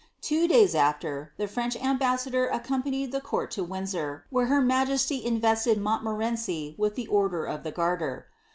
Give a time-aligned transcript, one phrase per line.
[0.19, 5.77] Two days after, the French ambassador accompanied the court to Windsor, where her majesty invested
[5.77, 8.25] Montniorenci with the order of the Garter.